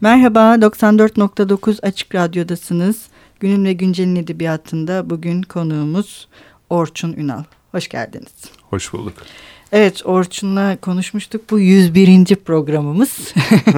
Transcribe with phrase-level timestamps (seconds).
[0.00, 3.06] Merhaba, 94.9 Açık Radyo'dasınız.
[3.40, 6.28] Günün ve Güncel'in edebiyatında bugün konuğumuz
[6.70, 7.42] Orçun Ünal.
[7.72, 8.32] Hoş geldiniz.
[8.62, 9.14] Hoş bulduk.
[9.72, 11.50] Evet, Orçun'la konuşmuştuk.
[11.50, 12.36] Bu 101.
[12.36, 13.34] programımız.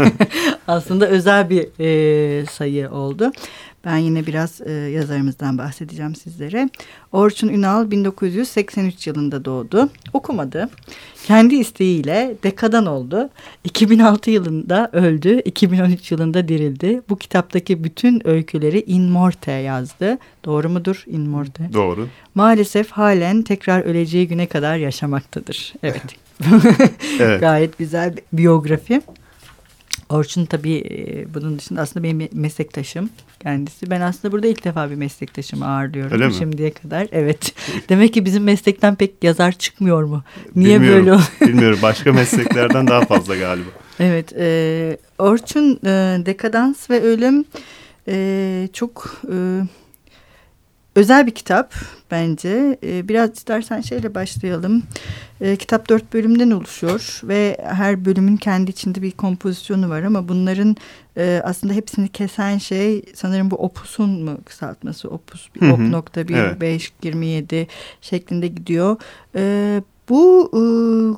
[0.69, 3.33] Aslında özel bir e, sayı oldu.
[3.85, 6.71] Ben yine biraz e, yazarımızdan bahsedeceğim sizlere.
[7.13, 9.89] Orçun Ünal 1983 yılında doğdu.
[10.13, 10.69] Okumadı.
[11.25, 13.31] Kendi isteğiyle dekadan oldu.
[13.65, 15.41] 2006 yılında öldü.
[15.41, 17.03] 2013 yılında dirildi.
[17.09, 20.19] Bu kitaptaki bütün öyküleri In Morte yazdı.
[20.45, 21.71] Doğru mudur In Morte?
[21.73, 22.09] Doğru.
[22.35, 25.75] Maalesef halen tekrar öleceği güne kadar yaşamaktadır.
[25.83, 26.03] Evet.
[27.21, 27.41] evet.
[27.41, 29.01] Gayet güzel bir biyografi.
[30.09, 30.85] Orçun tabii
[31.35, 33.11] bunun dışında aslında benim meslektaşım
[33.43, 33.91] kendisi.
[33.91, 36.35] Ben aslında burada ilk defa bir meslektaşımı ağırlıyorum Öyle mi?
[36.35, 37.07] şimdiye kadar.
[37.13, 37.53] Evet.
[37.89, 40.23] Demek ki bizim meslekten pek yazar çıkmıyor mu?
[40.57, 41.31] Niye bilmiyorum, böyle oluyor?
[41.41, 41.79] bilmiyorum.
[41.83, 43.69] Başka mesleklerden daha fazla galiba.
[44.03, 44.33] Evet.
[44.39, 47.45] E, Orçun e, Dekadans ve Ölüm
[48.09, 49.37] e, çok e,
[50.95, 51.75] özel bir kitap
[52.11, 52.79] bence.
[52.83, 54.83] E, biraz istersen şeyle başlayalım.
[55.41, 60.77] E, kitap dört bölümden oluşuyor ve her bölümün kendi içinde bir kompozisyonu var ama bunların
[61.17, 65.09] e, aslında hepsini kesen şey sanırım bu opusun mu kısaltması?
[65.09, 65.93] Opus Hı op hı.
[65.93, 66.61] nokta bir Evet.
[66.61, 67.67] beş yirmi yedi
[68.01, 68.97] şeklinde gidiyor.
[69.35, 70.63] E, bu e,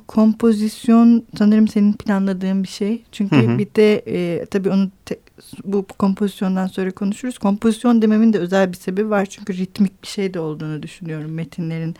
[0.07, 3.03] kompozisyon sanırım senin planladığın bir şey.
[3.11, 3.57] Çünkü Hı hı.
[3.57, 5.19] bir de e, tabii onu te-
[5.63, 7.37] bu kompozisyondan sonra konuşuruz.
[7.37, 9.25] Kompozisyon dememin de özel bir sebebi var.
[9.25, 11.31] Çünkü ritmik bir şey de olduğunu düşünüyorum.
[11.31, 11.95] Metinlerin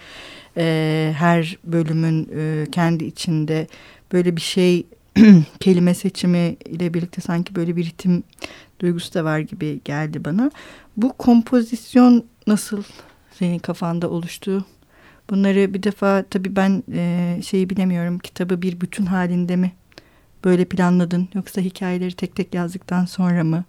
[0.58, 3.68] e, her bölümün e, kendi içinde
[4.14, 4.86] böyle bir şey
[5.60, 8.24] kelime seçimi ile birlikte sanki böyle bir ritim
[8.80, 10.52] duygusu da var gibi geldi bana.
[10.98, 12.84] Bu kompozisyon nasıl
[13.40, 14.66] senin kafanda oluştu?
[15.30, 18.20] Bunları bir defa tabii ben e, şeyi bilemiyorum.
[18.20, 19.72] Kitabı bir bütün halinde mi
[20.46, 23.64] böyle planladın yoksa hikayeleri tek tek yazdıktan sonra mı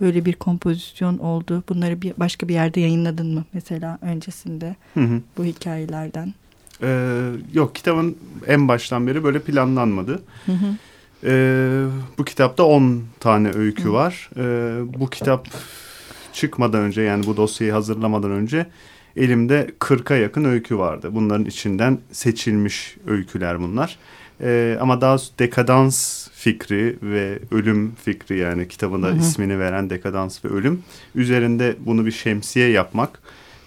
[0.00, 1.64] böyle bir kompozisyon oldu?
[1.68, 5.20] Bunları bir başka bir yerde yayınladın mı mesela öncesinde Hı hı.
[5.38, 6.34] bu hikayelerden?
[6.82, 10.22] Ee, yok kitabın en baştan beri böyle planlanmadı.
[10.46, 10.76] Hı hı.
[11.26, 11.84] Ee,
[12.18, 14.30] bu kitapta 10 tane öykü var.
[14.36, 15.48] Ee, bu kitap
[16.32, 18.66] çıkmadan önce yani bu dosyayı hazırlamadan önce
[19.16, 21.08] elimde 40'a yakın öykü vardı.
[21.12, 23.98] Bunların içinden seçilmiş öyküler bunlar.
[24.40, 29.16] Ee, ama daha dekadans fikri ve ölüm fikri yani kitabında Hı hı.
[29.16, 30.82] ismini veren dekadans ve ölüm
[31.14, 33.20] üzerinde bunu bir şemsiye yapmak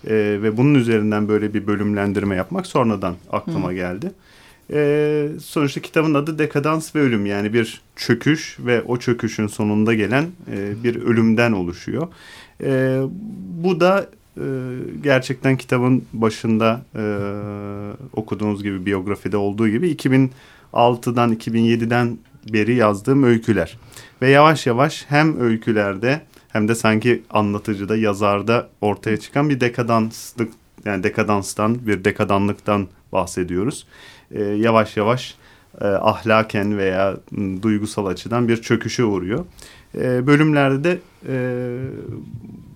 [0.08, 3.74] e, ve bunun üzerinden böyle bir bölümlendirme yapmak sonradan aklıma Hı.
[3.74, 4.12] geldi.
[4.74, 10.26] E, sonuçta kitabın adı dekadans ve ölüm yani bir çöküş ve o çöküşün sonunda gelen
[10.52, 12.08] e, bir ölümden oluşuyor.
[12.64, 13.02] E,
[13.64, 14.46] bu da e,
[15.04, 17.04] gerçekten kitabın başında e,
[18.14, 19.90] okuduğunuz gibi biyografide olduğu gibi
[20.78, 22.18] 2006'dan 2007'den
[22.54, 23.78] beri yazdığım öyküler.
[24.22, 30.54] Ve yavaş yavaş hem öykülerde hem de sanki anlatıcıda, yazarda ortaya çıkan bir dekadanslık
[30.86, 33.88] yani dekadanstan, bir dekadanlıktan bahsediyoruz.
[34.32, 35.36] E, yavaş yavaş
[35.82, 39.46] e, ahlaken veya m, duygusal açıdan bir çöküşe uğruyor.
[39.96, 41.36] E, bölümlerde de e,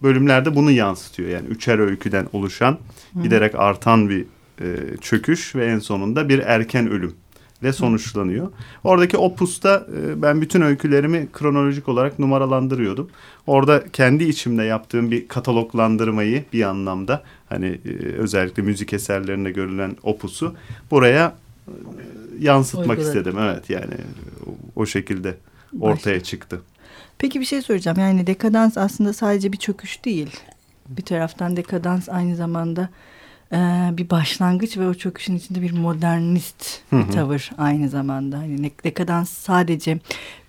[0.04, 1.30] bölümlerde bunu yansıtıyor.
[1.30, 2.78] Yani üçer öyküden oluşan
[3.24, 4.26] giderek artan bir
[4.62, 7.14] e, çöküş ve en sonunda bir erken ölüm
[7.62, 8.52] ile sonuçlanıyor.
[8.84, 13.10] Oradaki opusta e, ben bütün öykülerimi kronolojik olarak numaralandırıyordum.
[13.48, 20.56] Orada kendi içimde yaptığım bir kataloglandırmayı bir anlamda hani e, özellikle müzik eserlerinde görülen opusu
[20.92, 21.36] buraya
[21.68, 21.72] e,
[22.40, 23.08] yansıtmak Uyguladım.
[23.08, 23.40] istedim.
[23.40, 23.94] Evet yani
[24.76, 25.38] o, şekilde
[25.80, 26.62] ortaya çıktı.
[27.18, 28.00] Peki bir şey soracağım.
[28.00, 30.40] Yani dekadans aslında sadece bir çöküş değil.
[30.90, 32.90] Bir taraftan dekadans aynı zamanda
[33.54, 33.58] e,
[33.98, 37.12] bir başlangıç ve o çöküşün içinde bir modernist Hı bir hı.
[37.12, 38.38] tavır aynı zamanda.
[38.38, 39.98] Hani ne- dekadans sadece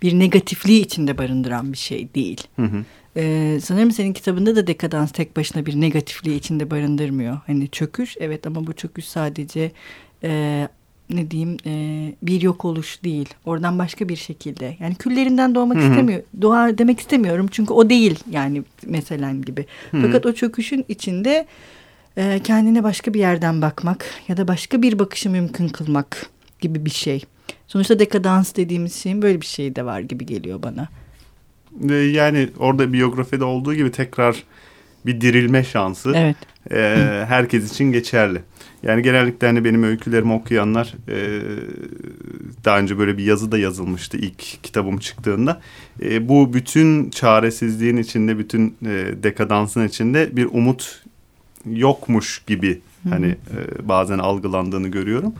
[0.01, 2.41] bir negatifliği içinde barındıran bir şey değil.
[2.55, 2.83] Hı hı.
[3.17, 7.39] Ee, sanırım senin kitabında da dekadans tek başına bir negatifliği içinde barındırmıyor.
[7.47, 9.71] Hani çöküş evet ama bu çöküş sadece
[10.23, 10.67] e,
[11.09, 11.71] ne diyeyim e,
[12.23, 13.29] bir yok oluş değil.
[13.45, 14.77] Oradan başka bir şekilde.
[14.79, 15.89] Yani küllerinden doğmak Hı hı.
[15.89, 16.21] istemiyor.
[16.41, 19.65] Doğar demek istemiyorum çünkü o değil yani meselen gibi.
[19.91, 20.01] Hı hı.
[20.01, 21.45] Fakat o çöküşün içinde
[22.17, 26.25] e, kendine başka bir yerden bakmak ya da başka bir bakışı mümkün kılmak
[26.61, 27.23] gibi bir şey.
[27.67, 30.89] Sonuçta dekadans dediğimiz şeyin böyle bir şeyi de var gibi geliyor bana.
[31.71, 34.43] Ve Yani orada biyografide olduğu gibi tekrar
[35.05, 36.35] bir dirilme şansı Evet.
[36.71, 38.41] e, herkes için geçerli.
[38.83, 41.41] Yani genellikle hani benim öykülerimi okuyanlar e,
[42.65, 45.61] daha önce böyle bir yazı da yazılmıştı ilk kitabım çıktığında.
[46.01, 51.03] E, bu bütün çaresizliğin içinde, bütün e, dekadansın içinde bir umut
[51.71, 55.33] yokmuş gibi hani e, bazen algılandığını görüyorum.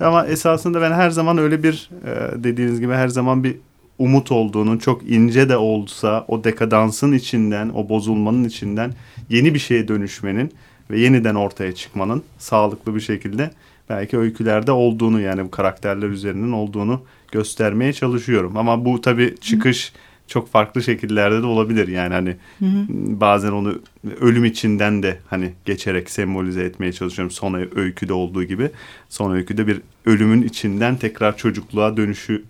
[0.00, 3.56] Ama esasında ben her zaman öyle bir e, dediğiniz gibi her zaman bir
[3.98, 8.92] umut olduğunun çok ince de olsa o dekadansın içinden, o bozulmanın içinden
[9.28, 10.52] yeni bir şeye dönüşmenin
[10.90, 13.50] ve yeniden ortaya çıkmanın sağlıklı bir şekilde
[13.88, 17.02] belki öykülerde olduğunu yani bu karakterler üzerinin olduğunu
[17.32, 18.56] göstermeye çalışıyorum.
[18.56, 19.92] Ama bu tabii çıkış
[20.32, 21.88] çok farklı şekillerde de olabilir.
[21.88, 22.86] Yani hani hı hı.
[23.20, 23.82] bazen onu
[24.20, 27.30] ölüm içinden de hani geçerek sembolize etmeye çalışıyorum.
[27.30, 28.70] Son öyküde olduğu gibi.
[29.08, 32.44] Son öyküde bir ölümün içinden tekrar çocukluğa dönüşü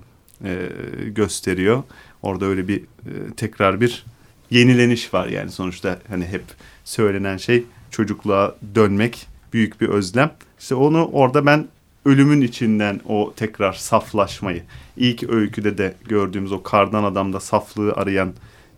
[0.45, 0.69] e,
[1.07, 1.83] gösteriyor.
[2.23, 2.83] Orada öyle bir e,
[3.37, 4.05] tekrar bir
[4.51, 6.45] yenileniş var yani sonuçta hani hep
[6.85, 10.31] söylenen şey çocukluğa dönmek büyük bir özlem.
[10.61, 11.69] İşte onu orada ben
[12.05, 14.63] ölümün içinden o tekrar saflaşmayı
[14.97, 18.33] ilk öyküde de gördüğümüz o kardan adamda saflığı arayan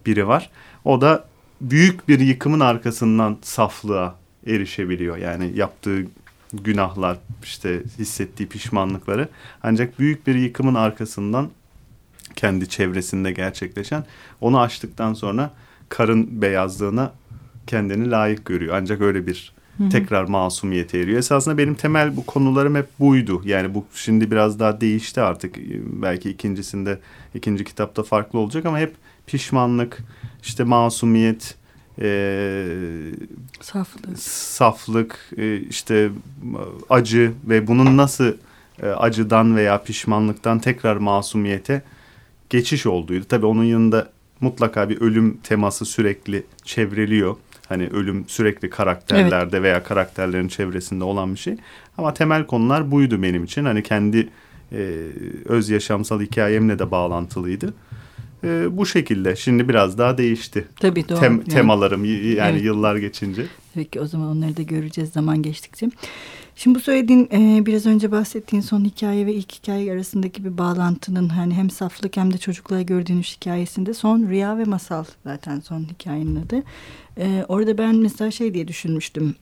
[0.06, 0.50] biri var.
[0.85, 1.25] O da
[1.61, 4.17] büyük bir yıkımın arkasından saflığa
[4.47, 5.17] erişebiliyor.
[5.17, 6.06] Yani yaptığı
[6.53, 9.29] günahlar işte hissettiği pişmanlıkları
[9.62, 11.50] ancak büyük bir yıkımın arkasından
[12.37, 14.05] kendi çevresinde gerçekleşen
[14.41, 15.50] onu açtıktan sonra
[15.88, 17.12] karın beyazlığına
[17.67, 18.75] kendini layık görüyor.
[18.76, 19.88] Ancak öyle bir Hı-hı.
[19.88, 21.19] tekrar masumiyete eriyor.
[21.19, 23.43] Esasında benim temel bu konularım hep buydu.
[23.44, 25.56] Yani bu şimdi biraz daha değişti artık.
[26.03, 26.99] Belki ikincisinde,
[27.35, 28.94] ikinci kitapta farklı olacak ama hep
[29.26, 29.99] pişmanlık,
[30.43, 31.55] işte masumiyet,
[32.00, 32.67] e,
[33.61, 36.11] saflık, saflık e, işte
[36.91, 38.32] acı ve bunun nasıl
[38.82, 41.82] e, acıdan veya pişmanlıktan tekrar masumiyete
[42.50, 43.25] geçiş olduğuydu.
[43.29, 44.11] Tabii onun yanında
[44.41, 47.37] mutlaka bir ölüm teması sürekli çevreliyor.
[47.69, 49.62] Hani ölüm sürekli karakterlerde evet.
[49.62, 51.56] veya karakterlerin çevresinde olan bir şey.
[51.99, 53.64] Ama temel konular buydu benim için.
[53.64, 54.28] Hani kendi
[54.72, 54.99] e,
[55.44, 57.75] öz yaşamsal hikayemle de bağlantılıydı.
[58.44, 59.37] E, bu şekilde.
[59.37, 60.64] Şimdi biraz daha değişti.
[60.81, 61.20] Tabii doğru.
[61.20, 61.44] Tem.
[61.44, 62.64] Temalarım yani evet.
[62.64, 63.46] yıllar geçince.
[63.75, 65.90] Peki o zaman onları da göreceğiz zaman geçtikçe.
[66.56, 71.28] Şimdi bu söylediğin e, biraz önce bahsettiğin son hikaye ve ilk hikaye arasındaki bir bağlantının
[71.28, 76.36] hani hem saflık hem de çocukluğa gördüğünüz hikayesinde son rüya ve masal zaten son hikayenin
[76.36, 76.62] adı.
[77.18, 79.34] E, orada ben mesela şey diye düşünmüştüm.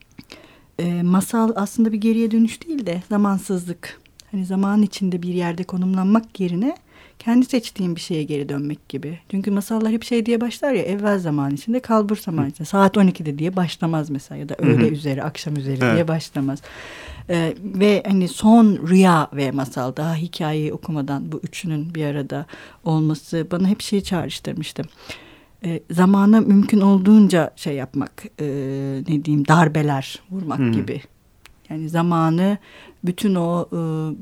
[0.79, 4.01] E, masal aslında bir geriye dönüş değil de zamansızlık.
[4.31, 6.77] Hani zaman içinde bir yerde konumlanmak yerine
[7.25, 9.19] kendi seçtiğin bir şeye geri dönmek gibi.
[9.31, 12.69] Çünkü masallar hep şey diye başlar ya evvel zaman içinde kalbur zaman içinde.
[12.69, 15.95] Saat 12'de diye başlamaz mesela ya da öğle üzeri akşam üzeri evet.
[15.95, 16.63] diye başlamaz.
[17.31, 22.47] Ee, ve hani son rüya ve masal daha hikayeyi okumadan bu üçünün bir arada
[22.85, 24.83] olması bana hep şeyi çağrıştırmıştı.
[25.65, 28.47] Ee, zamana mümkün olduğunca şey yapmak e,
[29.09, 30.71] ne diyeyim darbeler vurmak Hı.
[30.71, 31.01] gibi.
[31.71, 32.59] Yani zamanı
[33.05, 33.81] bütün o e,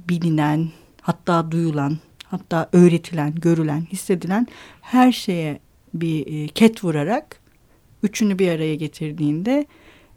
[0.08, 0.68] bilinen
[1.00, 1.98] hatta duyulan
[2.30, 4.46] hatta öğretilen, görülen, hissedilen
[4.80, 5.60] her şeye
[5.94, 7.40] bir e, ket vurarak
[8.02, 9.66] üçünü bir araya getirdiğinde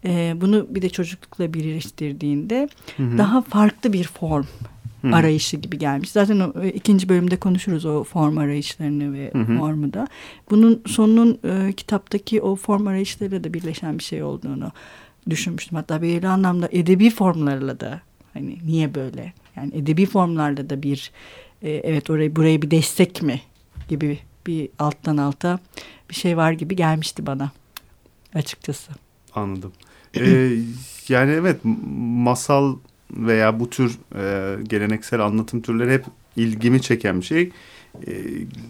[0.05, 3.17] e, bunu bir de çocuklukla birleştirdiğinde hı hı.
[3.17, 4.45] daha farklı bir form
[5.03, 5.15] hı.
[5.15, 6.11] arayışı gibi gelmiş.
[6.11, 9.57] Zaten o, e, ikinci bölümde konuşuruz o form arayışlarını ve hı hı.
[9.57, 10.07] formu da.
[10.49, 14.71] Bunun sonunun e, kitaptaki o form arayışlarıyla da birleşen bir şey olduğunu
[15.29, 15.75] düşünmüştüm.
[15.75, 18.01] Hatta belirli anlamda edebi formlarla da
[18.33, 19.33] hani niye böyle?
[19.55, 21.11] Yani edebi formlarla da bir
[21.63, 23.41] e, evet orayı burayı bir destek mi
[23.89, 25.59] gibi bir alttan alta
[26.09, 27.51] bir şey var gibi gelmişti bana
[28.35, 28.91] açıkçası.
[29.35, 29.71] Anladım.
[30.17, 30.57] ee,
[31.07, 31.59] yani evet
[31.97, 32.75] masal
[33.11, 36.05] veya bu tür e, geleneksel anlatım türleri hep
[36.35, 37.51] ilgimi çeken bir şey.
[38.07, 38.13] E,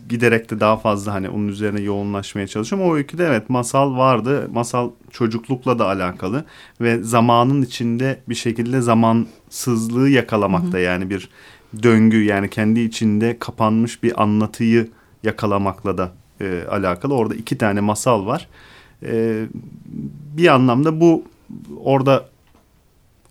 [0.09, 2.89] giderek de daha fazla hani onun üzerine yoğunlaşmaya çalışıyorum.
[2.89, 4.49] O öyküde evet masal vardı.
[4.53, 6.45] Masal çocuklukla da alakalı
[6.81, 10.77] ve zamanın içinde bir şekilde zamansızlığı yakalamakta.
[10.77, 10.85] Hı hı.
[10.85, 11.29] Yani bir
[11.83, 14.89] döngü yani kendi içinde kapanmış bir anlatıyı
[15.23, 16.11] yakalamakla da
[16.41, 17.13] e, alakalı.
[17.13, 18.47] Orada iki tane masal var.
[19.03, 19.45] E,
[20.37, 21.23] bir anlamda bu
[21.83, 22.25] orada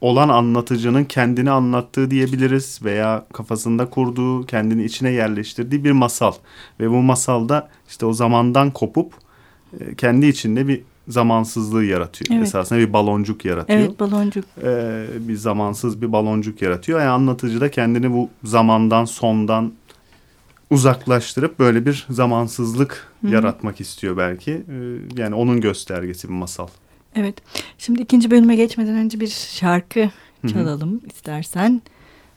[0.01, 6.33] olan anlatıcının kendini anlattığı diyebiliriz veya kafasında kurduğu, kendini içine yerleştirdiği bir masal.
[6.81, 9.13] Ve bu masalda işte o zamandan kopup
[9.81, 12.37] e, kendi içinde bir zamansızlığı yaratıyor.
[12.39, 12.49] Evet.
[12.49, 13.79] Esasında bir baloncuk yaratıyor.
[13.79, 14.45] Evet baloncuk.
[14.63, 17.01] Ee, bir zamansız bir baloncuk yaratıyor.
[17.01, 19.73] Yani anlatıcı da kendini bu zamandan sondan
[20.71, 23.31] uzaklaştırıp böyle bir zamansızlık Hı-hı.
[23.31, 24.53] yaratmak istiyor belki.
[24.53, 26.69] Ee, yani onun göstergesi bir masal.
[27.17, 27.35] Evet.
[27.79, 30.11] Şimdi ikinci bölüme geçmeden önce bir şarkı
[30.53, 31.07] çalalım Hı-hı.
[31.07, 31.83] istersen.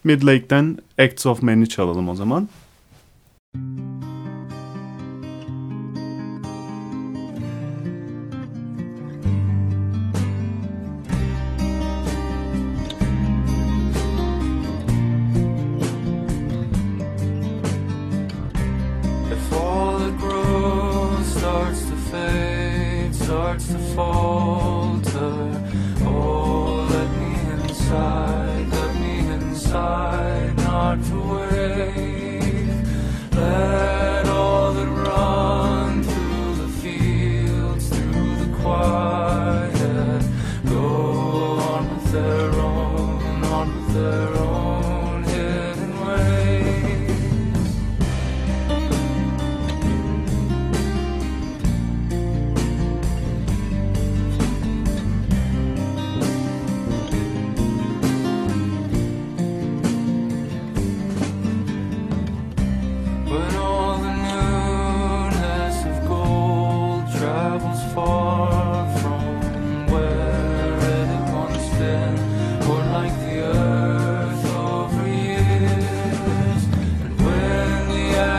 [0.03, 2.49] Midlake'den Acts of Man'i çalalım o zaman.
[3.55, 3.84] Müzik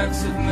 [0.07, 0.46] lives of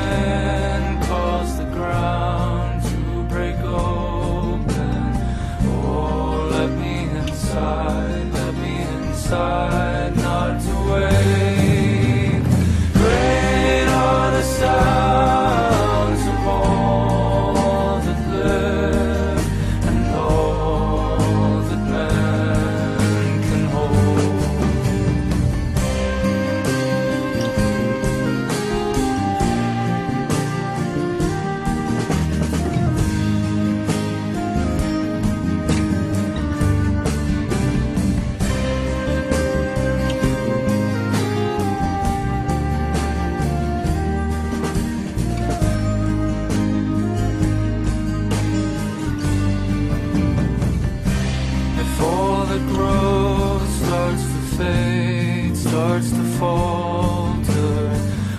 [55.95, 57.91] starts to falter.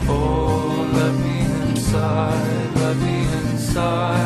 [0.10, 1.38] Oh, let me
[1.70, 4.25] inside, let me inside,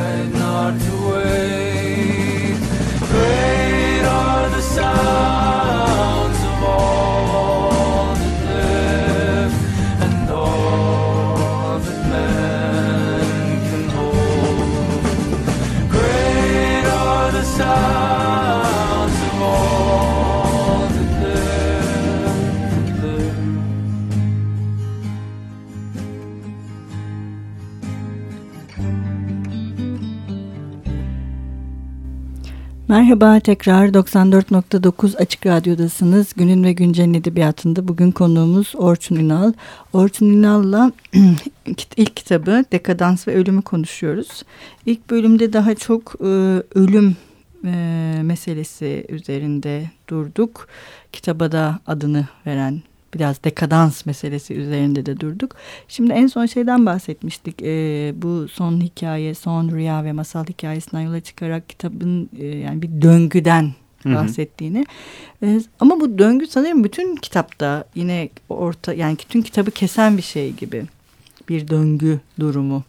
[32.90, 36.34] Merhaba tekrar 94.9 Açık Radyo'dasınız.
[36.36, 39.54] Günün ve Güncel'in edebiyatında bugün konuğumuz Orçun Ünal.
[39.94, 40.92] Orçun Ünal'la
[41.98, 44.44] ilk kitabı Dekadans ve Ölümü konuşuyoruz.
[44.86, 46.28] İlk bölümde daha çok e,
[46.76, 47.16] ölüm
[47.66, 47.72] e,
[48.24, 50.68] meselesi üzerinde durduk.
[51.12, 52.82] Kitaba da adını veren
[53.14, 55.56] biraz dekadans meselesi üzerinde de durduk.
[55.88, 57.62] Şimdi en son şeyden bahsetmiştik.
[57.62, 63.02] Ee, bu son hikaye, son rüya ve masal hikayesinden yola çıkarak kitabın e, yani bir
[63.02, 63.74] döngüden
[64.04, 64.16] Hı hı.
[64.16, 64.86] bahsettiğini.
[65.44, 70.54] Ee, ama bu döngü sanırım bütün kitapta yine orta yani bütün kitabı kesen bir şey
[70.54, 70.86] gibi.
[71.50, 72.84] Bir döngü durumu.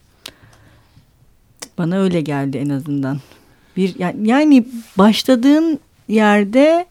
[1.79, 3.21] Bana öyle geldi en azından.
[3.77, 4.67] Bir yani, yani
[4.99, 6.87] başladığın yerde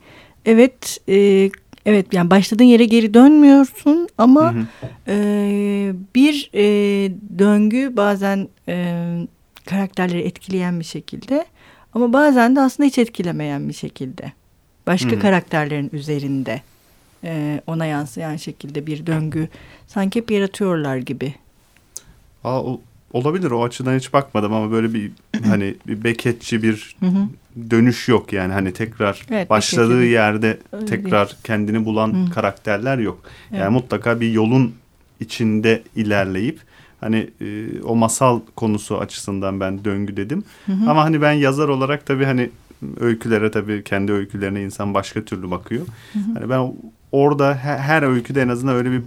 [0.46, 1.50] evet e,
[1.89, 4.65] evet yani başladığın yere geri dönmüyorsun ama Hı hı.
[5.08, 6.63] e, bir e,
[7.39, 8.96] döngü bazen e,
[9.65, 11.46] karakterleri etkileyen bir şekilde
[11.93, 14.31] ama bazen de aslında hiç etkilemeyen bir şekilde.
[14.88, 15.19] Başka Hı hı.
[15.19, 16.62] karakterlerin üzerinde
[17.24, 19.48] e, ona yansıyan şekilde bir döngü
[19.88, 21.34] sanki hep yaratıyorlar gibi.
[22.43, 22.81] Aa, o-
[23.13, 25.12] olabilir o açıdan hiç bakmadım ama böyle bir
[25.46, 27.28] hani bir beketçi bir Hı hı.
[27.72, 32.32] dönüş yok yani hani tekrar Evet, başladığı yerde Öyle tekrar kendini bulan Hı.
[32.32, 33.20] karakterler yok.
[33.51, 33.62] Evet.
[33.62, 34.74] Yani mutlaka bir yolun
[35.20, 36.60] içinde ilerleyip
[37.01, 40.44] hani e, o masal konusu açısından ben döngü dedim.
[40.66, 40.89] Hı hı.
[40.89, 42.50] Ama hani ben yazar olarak tabii hani
[43.00, 45.86] öykülere tabii kendi öykülerine insan başka türlü bakıyor.
[46.34, 46.74] Hani ben
[47.12, 49.01] orada her, her öyküde en azından öyle bir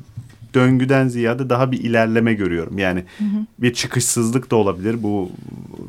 [0.54, 2.78] döngüden ziyade daha bir ilerleme görüyorum.
[2.78, 3.46] Yani Hı hı.
[3.58, 5.02] bir çıkışsızlık da olabilir.
[5.02, 5.30] Bu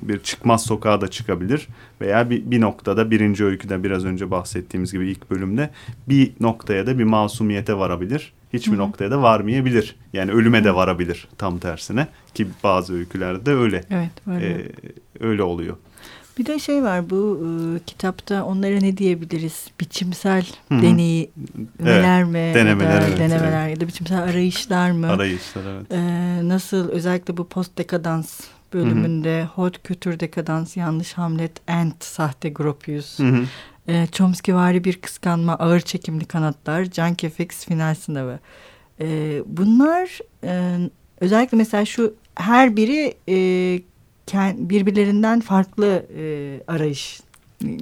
[0.02, 1.68] bir çıkmaz sokağa da çıkabilir.
[2.02, 5.70] Veya bir, bir noktada birinci öyküde biraz önce bahsettiğimiz gibi ilk bölümde
[6.10, 8.34] bir noktaya da bir masumiyete varabilir.
[8.54, 8.80] Hiçbir Hı hı.
[8.80, 9.96] noktaya da varmayabilir.
[10.14, 12.08] Yani ölüme de varabilir tam tersine.
[12.34, 13.84] Ki bazı öykülerde öyle.
[13.90, 14.46] Evet öyle.
[14.48, 14.66] Ee,
[15.20, 15.78] öyle oluyor.
[16.38, 19.68] Bir de şey var bu e, kitapta onlara ne diyebiliriz?
[19.80, 20.82] Biçimsel Hı hı.
[20.82, 21.32] deneyi
[21.80, 22.52] neler mi?
[22.54, 25.10] denemeler, da evet, denemeler ya da biçimsel arayışlar mı?
[25.10, 25.92] Arayışlar evet.
[25.92, 26.00] E,
[26.48, 28.40] nasıl özellikle bu post dekadans
[28.74, 33.46] bölümünde hot kültür dekadans, yanlış Hamlet, Ant, sahte Gropius, Hı hı.
[33.88, 38.40] e, Chomsky'vari bir kıskanma, ağır çekimli kanatlar, Junkie Fix final sınavı.
[39.02, 40.78] E, bunlar e,
[41.20, 43.36] özellikle mesela şu her biri e,
[44.70, 47.22] birbirlerinden farklı e, arayış.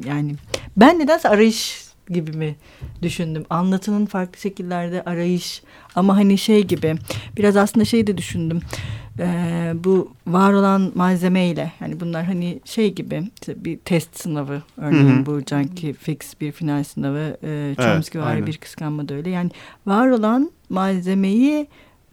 [0.05, 0.35] Yani
[0.77, 2.55] ben nedense arayış gibi mi
[3.01, 3.45] düşündüm.
[3.49, 5.63] Anlatının farklı şekillerde arayış
[5.95, 6.95] ama hani şey gibi
[7.37, 8.59] biraz aslında şey de düşündüm.
[9.19, 15.17] Ee, bu var olan malzemeyle yani bunlar hani şey gibi işte bir test sınavı örneğin
[15.17, 15.25] Hı hı.
[15.25, 18.47] bu Junkie Fix bir final sınavı e, Evet, Chomsky var aynen.
[18.47, 19.49] bir kıskanma da öyle yani
[19.85, 21.67] var olan malzemeyi e,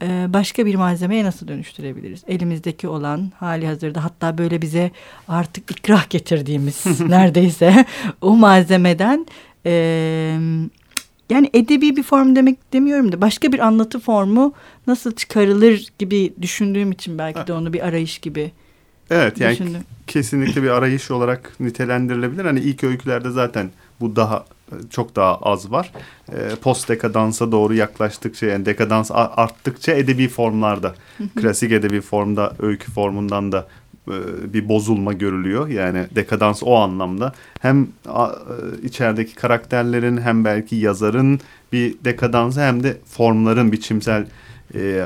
[0.06, 2.22] başka bir malzemeye nasıl dönüştürebiliriz?
[2.28, 4.90] Elimizdeki olan hali hazırda hatta böyle bize
[5.28, 7.84] artık ikrah getirdiğimiz neredeyse
[8.20, 9.26] o malzemeden
[9.66, 9.72] e,
[11.30, 14.52] yani edebi bir form demek demiyorum da başka bir anlatı formu
[14.86, 18.52] nasıl çıkarılır gibi düşündüğüm için belki de onu bir arayış gibi
[19.10, 19.80] Evet yani düşündüm.
[20.06, 22.44] kesinlikle bir arayış olarak nitelendirilebilir.
[22.44, 24.44] Hani ilk öykülerde zaten bu daha
[24.90, 25.92] çok daha az var.
[26.32, 30.94] E, post dekadansa doğru yaklaştıkça yani dekadans arttıkça edebi formlarda
[31.36, 33.68] klasik edebi formda öykü formundan da
[34.08, 35.68] e, bir bozulma görülüyor.
[35.68, 38.22] Yani dekadans o anlamda hem e,
[38.82, 41.40] içerideki karakterlerin hem belki yazarın
[41.72, 44.26] bir dekadansı hem de formların biçimsel
[44.74, 45.04] e,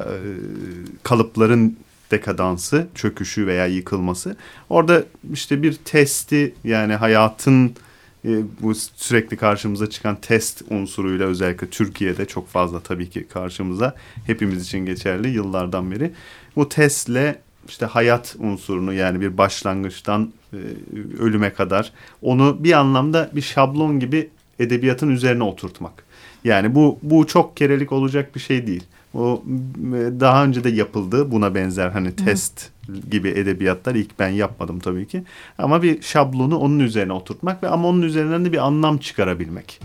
[1.03, 1.77] kalıpların
[2.13, 4.37] dekadansı, çöküşü veya yıkılması.
[4.71, 5.03] Orada
[5.33, 7.73] işte bir testi yani hayatın
[8.61, 13.95] bu sürekli karşımıza çıkan test unsuruyla özellikle Türkiye'de çok fazla tabii ki karşımıza
[14.27, 16.13] hepimiz için geçerli yıllardan beri.
[16.57, 17.39] Bu testle
[17.69, 20.57] işte hayat unsurunu yani bir başlangıçtan e,
[21.19, 26.05] ölüme kadar onu bir anlamda bir şablon gibi edebiyatın üzerine oturtmak.
[26.45, 28.85] Yani bu bu çok kerelik olacak bir şey değil.
[29.15, 29.43] O
[29.77, 32.72] m, daha önce de yapıldı buna benzer hani test
[33.11, 35.23] gibi edebiyatlar ilk ben yapmadım tabii ki.
[35.59, 39.81] Ama bir şablonu onun üzerine oturtmak ve ama onun üzerinden de bir anlam çıkarabilmek.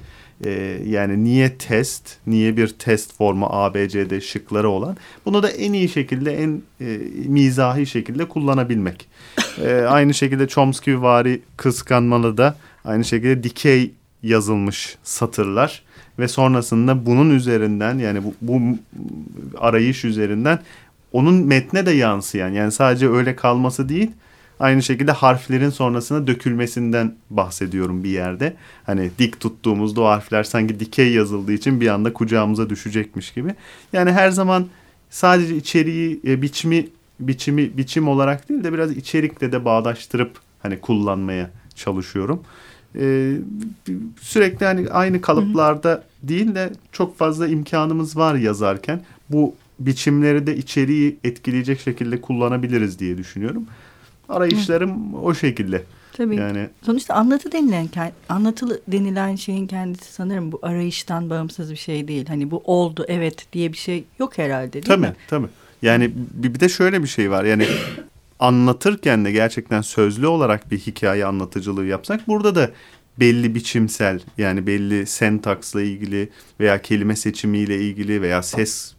[0.46, 5.50] e, yani niye test, niye bir test formu A, B, C'de şıkları olan bunu da
[5.50, 9.08] en iyi şekilde, en e, mizahi şekilde kullanabilmek.
[9.64, 13.92] E, aynı şekilde Chomsky vari kıskanmalı da aynı şekilde dikey
[14.24, 15.84] yazılmış satırlar
[16.20, 18.62] ve sonrasında bunun üzerinden yani bu, bu
[19.58, 20.60] arayış üzerinden
[21.12, 24.12] onun metne de yansıyan yani sadece öyle kalması değil
[24.60, 28.54] aynı şekilde harflerin sonrasına dökülmesinden bahsediyorum bir yerde.
[28.86, 33.56] Hani dik tuttuğumuzda o harfler sanki dikey yazıldığı için bir anda kucağımıza düşecekmiş gibi.
[33.94, 34.68] Yani her zaman
[35.10, 36.88] sadece içeriği e, biçimi
[37.20, 42.44] biçimi biçim olarak değil de biraz içerikle de bağdaştırıp hani kullanmaya çalışıyorum.
[42.96, 43.34] Ee,
[44.22, 51.18] sürekli hani aynı kalıplarda değil de çok fazla imkanımız var yazarken bu biçimleri de içeriği
[51.24, 53.66] etkileyecek şekilde kullanabiliriz diye düşünüyorum.
[54.30, 55.84] Arayışlarım o şekilde.
[56.14, 56.36] Tabii.
[56.36, 57.90] Yani Sonuçta anlatı denilen
[58.30, 62.26] anlatılı denilen şeyin kendisi sanırım bu arayıştan bağımsız bir şey değil.
[62.28, 65.14] Hani bu oldu evet diye bir şey yok herhalde değil tabii, mi?
[65.28, 65.48] Tabii
[65.82, 67.44] Yani bir, de şöyle bir şey var.
[67.44, 67.68] Yani
[68.40, 72.72] anlatırken de gerçekten sözlü olarak bir hikaye anlatıcılığı yapsak burada da
[73.20, 78.97] belli biçimsel yani belli sentaksla ilgili veya kelime seçimiyle ilgili veya ses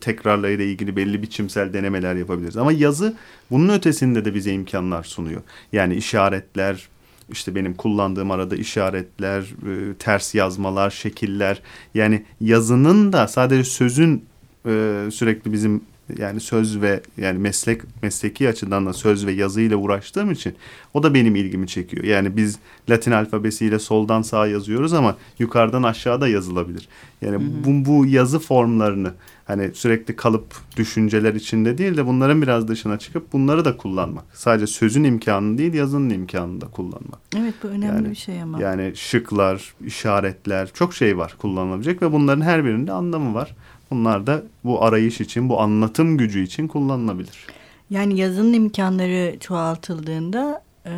[0.00, 2.56] tekrarlarıyla ilgili belli biçimsel denemeler yapabiliriz.
[2.56, 3.14] Ama yazı
[3.50, 5.42] bunun ötesinde de bize imkanlar sunuyor.
[5.72, 6.88] Yani işaretler,
[7.32, 11.62] işte benim kullandığım arada işaretler, e, ters yazmalar, şekiller.
[11.94, 14.24] Yani yazının da sadece sözün
[14.66, 15.82] e, sürekli bizim
[16.18, 20.54] yani söz ve yani meslek mesleki açıdan da söz ve yazıyla uğraştığım için
[20.94, 22.04] o da benim ilgimi çekiyor.
[22.04, 22.58] Yani biz
[22.90, 26.88] Latin alfabesiyle soldan sağa yazıyoruz ama yukarıdan aşağıda yazılabilir.
[27.22, 27.64] Yani hı hı.
[27.64, 29.12] bu, bu yazı formlarını
[29.44, 30.44] hani sürekli kalıp
[30.76, 34.24] düşünceler içinde değil de bunların biraz dışına çıkıp bunları da kullanmak.
[34.32, 37.20] Sadece sözün imkanı değil yazının imkanını da kullanmak.
[37.36, 38.62] Evet bu önemli yani, bir şey ama.
[38.62, 43.54] Yani şıklar, işaretler çok şey var kullanılabilecek ve bunların her birinde anlamı var.
[43.90, 47.46] Bunlar da bu arayış için, bu anlatım gücü için kullanılabilir.
[47.90, 50.92] Yani yazının imkanları çoğaltıldığında e,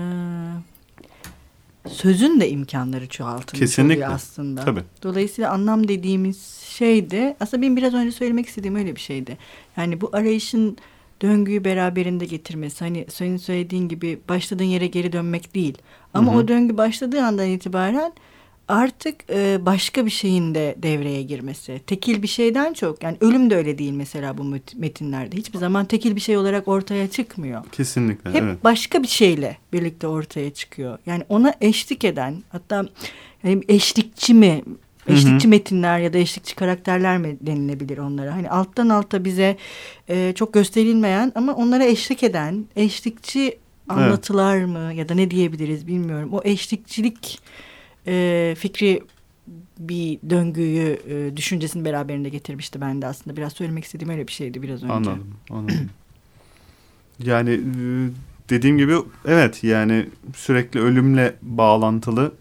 [1.89, 3.95] sözün de imkanları çoğaltılmış Kesinlikle.
[3.95, 4.65] oluyor aslında.
[4.65, 4.83] Tabii.
[5.03, 9.39] Dolayısıyla anlam dediğimiz şey de aslında benim biraz önce söylemek istediğim öyle bir şeydi.
[9.77, 10.77] Yani bu arayışın
[11.23, 12.85] döngüyü beraberinde getirmesi.
[12.85, 15.79] Hani senin söylediğin gibi başladığın yere geri dönmek değil.
[16.15, 16.41] Ama hı hı.
[16.41, 18.13] o döngü başladığı andan itibaren
[18.71, 21.81] artık e, başka bir şeyin de devreye girmesi.
[21.87, 24.45] Tekil bir şeyden çok yani ölüm de öyle değil mesela bu
[24.77, 25.37] metinlerde.
[25.37, 27.65] Hiçbir zaman tekil bir şey olarak ortaya çıkmıyor.
[27.73, 28.31] Kesinlikle.
[28.31, 28.65] Hep evet.
[28.65, 30.99] başka bir şeyle birlikte ortaya çıkıyor.
[31.07, 32.87] Yani ona eşlik eden hatta
[33.45, 34.63] yani eşlikçi mi
[35.09, 35.51] Eşlikçi hı hı.
[35.51, 38.35] metinler ya da eşlikçi karakterler mi denilebilir onlara?
[38.35, 39.57] Hani alttan alta bize
[40.09, 44.69] e, çok gösterilmeyen ama onlara eşlik eden eşlikçi anlatılar evet.
[44.69, 46.29] mı ya da ne diyebiliriz bilmiyorum.
[46.33, 47.41] O eşlikçilik
[48.07, 49.03] e, fikri
[49.79, 53.37] bir döngüyü e, düşüncesini beraberinde getirmişti ben de aslında.
[53.37, 54.93] Biraz söylemek istediğim öyle bir şeydi biraz önce.
[54.93, 55.91] Anladım, anladım.
[57.25, 57.83] yani e,
[58.51, 62.33] dediğim gibi evet yani sürekli ölümle bağlantılı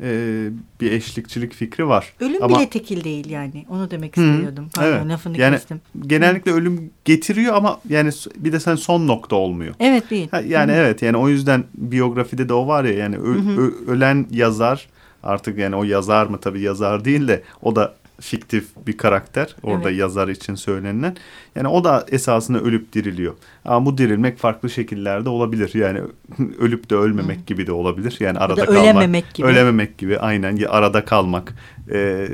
[0.00, 0.48] e,
[0.80, 2.12] bir eşlikçilik fikri var.
[2.20, 3.66] Ölüm ama, bile tekil değil yani.
[3.68, 4.68] Onu demek istiyordum.
[4.74, 5.06] Pardon evet.
[5.06, 5.80] lafını yani, kestim.
[6.06, 6.56] Genellikle hı.
[6.56, 9.74] ölüm getiriyor ama yani bir de sen son nokta olmuyor.
[9.80, 10.28] Evet değil.
[10.46, 10.76] yani hı.
[10.76, 14.88] evet yani o yüzden biyografide de o var ya yani ö, ö, ölen yazar
[15.22, 19.88] Artık yani o yazar mı tabii yazar değil de o da fiktif bir karakter orada
[19.88, 20.00] evet.
[20.00, 21.16] yazar için söylenilen.
[21.56, 23.34] Yani o da esasında ölüp diriliyor.
[23.64, 25.70] Ama bu dirilmek farklı şekillerde olabilir.
[25.74, 26.00] Yani
[26.58, 27.44] ölüp de ölmemek Hı.
[27.46, 28.16] gibi de olabilir.
[28.20, 28.82] Yani arada da kalmak.
[28.82, 29.46] Ölememek gibi.
[29.46, 31.54] Ölememek gibi aynen arada kalmak.
[31.90, 32.28] E,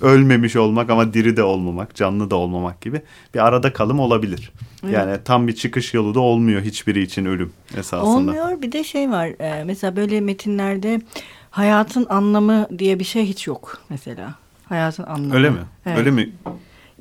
[0.00, 3.02] ölmemiş olmak ama diri de olmamak, canlı da olmamak gibi
[3.34, 4.52] bir arada kalım olabilir.
[4.84, 4.94] Evet.
[4.94, 8.04] Yani tam bir çıkış yolu da olmuyor hiçbiri için ölüm esasında.
[8.04, 8.62] Olmuyor.
[8.62, 9.26] Bir de şey var.
[9.40, 11.00] E, mesela böyle metinlerde
[11.52, 14.34] hayatın anlamı diye bir şey hiç yok mesela.
[14.68, 15.34] Hayatın anlamı.
[15.34, 15.60] Öyle mi?
[15.86, 15.98] Evet.
[15.98, 16.32] Öyle mi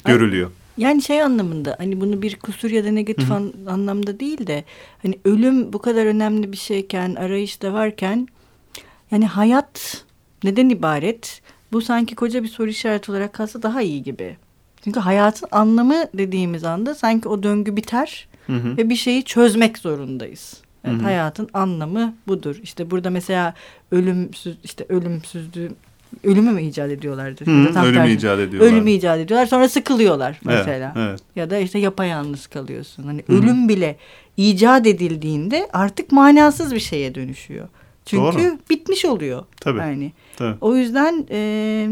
[0.06, 0.52] görülüyor?
[0.78, 3.36] Yani şey anlamında hani bunu bir kusur ya da negatif Hı -hı.
[3.36, 4.64] an, anlamda değil de
[5.02, 8.28] hani ölüm bu kadar önemli bir şeyken arayış da varken
[9.12, 10.06] yani hayat
[10.44, 11.42] neden ibaret?
[11.72, 14.38] Bu sanki koca bir soru işareti olarak kalsa daha iyi gibi.
[14.84, 18.78] Çünkü hayatın anlamı dediğimiz anda sanki o döngü biter hı hı.
[18.78, 20.62] ve bir şeyi çözmek zorundayız.
[20.86, 21.04] Evet, Hı-hı.
[21.04, 22.56] hayatın anlamı budur.
[22.64, 23.54] İşte burada mesela
[23.92, 25.72] ölümsüz işte ölümsüzlüğü
[26.24, 27.48] ölümü mü icat ediyorlardır?
[27.48, 28.72] Hı, ya ölümü icat ediyorlar.
[28.72, 29.46] Ölümü icat ediyorlar.
[29.46, 30.94] Sonra sıkılıyorlar mesela.
[30.96, 31.22] Evet, evet.
[31.36, 33.04] Ya da işte yapayalnız kalıyorsun.
[33.04, 33.38] Hani Hı-hı.
[33.38, 33.98] ölüm bile
[34.38, 37.68] icat edildiğinde artık manasız bir şeye dönüşüyor.
[38.06, 38.58] Çünkü Doğru.
[38.70, 39.46] bitmiş oluyor.
[39.60, 39.80] Tabii.
[39.80, 40.12] Yani.
[40.38, 40.58] Tabii.
[40.62, 41.90] O yüzden e,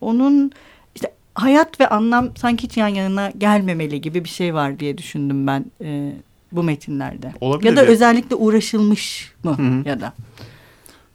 [0.00, 0.52] onun
[0.94, 5.46] işte hayat ve anlam sanki hiç yan yana gelmemeli gibi bir şey var diye düşündüm
[5.46, 5.64] ben.
[5.84, 6.12] E,
[6.56, 7.32] bu metinlerde.
[7.40, 7.86] Olabilir ya da ya.
[7.86, 9.88] özellikle uğraşılmış mı Hı -hı.
[9.88, 10.12] ya da.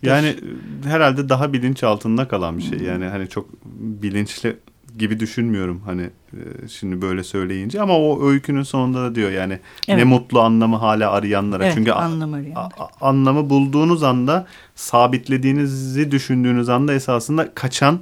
[0.01, 0.35] Yani
[0.83, 2.79] herhalde daha bilinç altında kalan bir şey.
[2.79, 3.49] Yani hani çok
[3.79, 4.55] bilinçli
[4.97, 6.01] gibi düşünmüyorum hani
[6.33, 9.97] e, şimdi böyle söyleyince ama o öykünün sonunda da diyor yani Evet.
[9.97, 11.63] ne mutlu anlamı hala arayanlara.
[11.65, 12.71] Evet, Çünkü a- anlam arayanlar.
[13.01, 17.99] anlamı bulduğunuz anda sabitlediğinizi düşündüğünüz anda esasında kaçan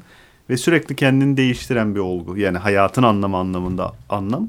[0.49, 2.37] ve sürekli kendini değiştiren bir olgu.
[2.37, 4.47] Yani hayatın anlamı anlamında anlam.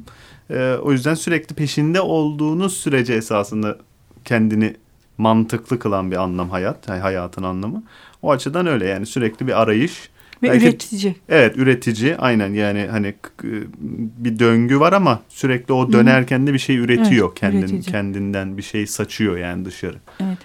[0.51, 3.79] E, o yüzden sürekli peşinde olduğunuz sürece esasında
[4.25, 4.77] kendini
[5.19, 7.83] mantıklı kılan bir anlam hayat, yani hayatın anlamı.
[8.23, 10.11] O açıdan öyle yani sürekli bir arayış.
[10.43, 11.17] Ve Belki- üretici.
[11.29, 13.15] Evet üretici aynen yani hani
[14.19, 17.83] bir döngü var ama sürekli o dönerken de bir şey üretiyor Evet, kendin, üretici.
[17.83, 19.97] kendinden bir şey saçıyor yani dışarı.
[20.21, 20.39] Evet.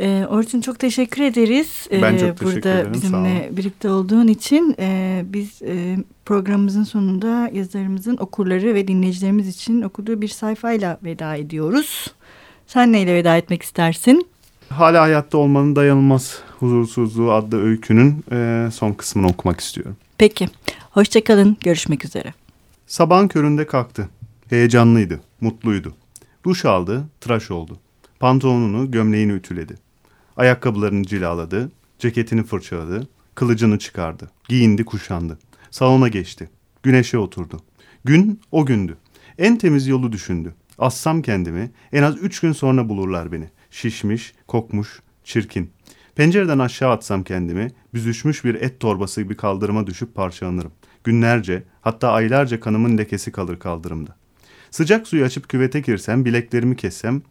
[0.00, 1.86] Ee, Orçun çok teşekkür ederiz.
[1.90, 7.50] Ben Ee, çok teşekkür Burada ederim, bizimle birlikte olduğun için Ee, biz e, programımızın sonunda
[7.52, 12.14] yazarımızın okurları ve dinleyicilerimiz için okuduğu bir sayfayla veda ediyoruz.
[12.66, 14.26] Sen neyle veda etmek istersin?
[14.68, 19.96] Hala hayatta olmanın dayanılmaz huzursuzluğu adlı öykünün e, son kısmını okumak istiyorum.
[20.18, 20.48] Peki.
[20.90, 21.56] Hoşçakalın.
[21.60, 22.34] Görüşmek üzere.
[22.86, 24.08] Sabahın köründe kalktı.
[24.50, 25.94] Heyecanlıydı, mutluydu.
[26.44, 27.76] Duş aldı, tıraş oldu.
[28.20, 29.89] Pantolonunu, gömleğini ütüledi.
[30.40, 34.30] Ayakkabılarını cilaladı, ceketini fırçaladı, kılıcını çıkardı.
[34.48, 35.38] Giyindi, kuşandı.
[35.70, 36.50] Salona geçti.
[36.82, 37.60] Güneşe oturdu.
[38.04, 38.96] Gün o gündü.
[39.38, 40.54] En temiz yolu düşündü.
[40.78, 43.48] Assam kendimi, en az üç gün sonra bulurlar beni.
[43.70, 45.70] Şişmiş, kokmuş, çirkin.
[46.14, 50.72] Pencereden aşağı atsam kendimi, büzüşmüş bir et torbası gibi kaldırıma düşüp parçalanırım.
[51.04, 54.16] Günlerce, hatta aylarca kanımın lekesi kalır kaldırımda.
[54.70, 57.22] Sıcak suyu açıp küvete girsem, bileklerimi kessem,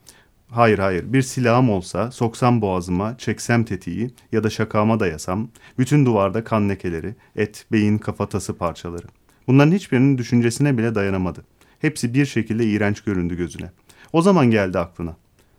[0.51, 6.43] hayır hayır bir silahım olsa, soksam boğazıma, çeksem tetiği ya da şakağıma dayasam, bütün duvarda
[6.43, 9.07] kan lekeleri, et, beyin, kafatası parçaları.
[9.47, 11.45] Bunların hiçbirinin düşüncesine bile dayanamadı.
[11.79, 13.71] Hepsi bir şekilde iğrenç göründü gözüne.
[14.13, 15.15] O zaman geldi aklına.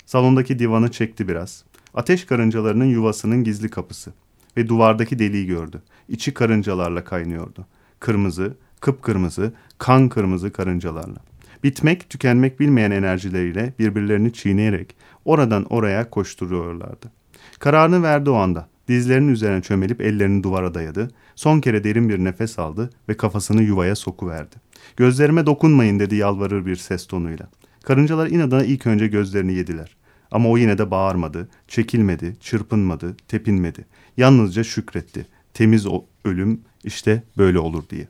[0.06, 1.64] Salondaki divanı çekti biraz.
[1.94, 4.12] Ateş karıncalarının yuvasının gizli kapısı.
[4.56, 5.82] Ve duvardaki deliği gördü.
[6.08, 7.66] İçi karıncalarla kaynıyordu.
[8.00, 11.29] Kırmızı, kıpkırmızı, kan kırmızı karıncalarla.
[11.64, 17.12] Bitmek, tükenmek bilmeyen enerjileriyle birbirlerini çiğneyerek oradan oraya koşturuyorlardı.
[17.58, 18.68] Kararını verdi o anda.
[18.88, 21.10] Dizlerinin üzerine çömelip ellerini duvara dayadı.
[21.34, 24.56] Son kere derin bir nefes aldı ve kafasını yuvaya sokuverdi.
[24.96, 27.50] Gözlerime dokunmayın dedi yalvarır bir ses tonuyla.
[27.82, 29.96] Karıncalar inadına ilk önce gözlerini yediler.
[30.30, 33.84] Ama o yine de bağırmadı, çekilmedi, çırpınmadı, tepinmedi.
[34.16, 35.26] Yalnızca şükretti.
[35.54, 38.08] Temiz o ölüm işte böyle olur diye.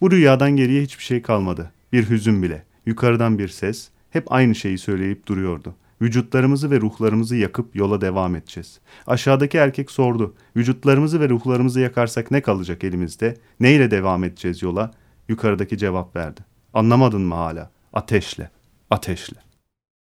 [0.00, 1.72] Bu rüyadan geriye hiçbir şey kalmadı.
[1.92, 2.69] Bir hüzün bile.
[2.90, 5.74] Yukarıdan bir ses hep aynı şeyi söyleyip duruyordu.
[6.02, 8.80] Vücutlarımızı ve ruhlarımızı yakıp yola devam edeceğiz.
[9.06, 10.34] Aşağıdaki erkek sordu.
[10.56, 13.36] Vücutlarımızı ve ruhlarımızı yakarsak ne kalacak elimizde?
[13.60, 14.90] Neyle devam edeceğiz yola?
[15.28, 16.40] Yukarıdaki cevap verdi.
[16.74, 17.70] Anlamadın mı hala?
[17.92, 18.50] Ateşle,
[18.90, 19.49] ateşle.